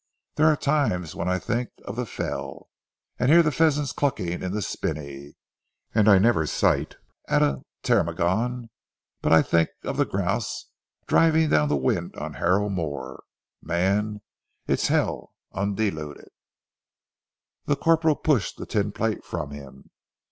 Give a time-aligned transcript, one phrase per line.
[0.33, 2.69] There are times when I think of the Fell,
[3.19, 5.35] and hear the pheasants clucking in the spinney.
[5.93, 6.95] And I never sight
[7.27, 8.71] at a ptarmigan
[9.21, 10.69] but I think of the grouse
[11.05, 13.21] driving down the wind on Harrow Moor.
[13.61, 14.21] Man
[14.65, 16.29] it's Hell, undiluted."
[17.65, 19.91] The corporal pushed the tin plate from him.